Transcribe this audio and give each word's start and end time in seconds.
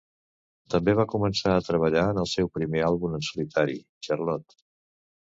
També 0.73 0.93
va 0.99 1.03
començar 1.09 1.51
a 1.57 1.65
treballar 1.67 2.05
en 2.13 2.19
el 2.21 2.29
seu 2.31 2.49
primer 2.55 2.81
àlbum 2.87 3.13
en 3.17 3.27
solitari, 3.27 3.77
"Charlotte". 4.07 4.57